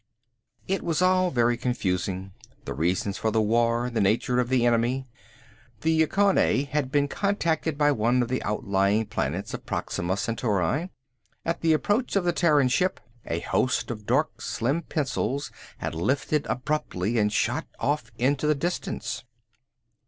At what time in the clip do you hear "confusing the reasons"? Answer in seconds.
1.57-3.19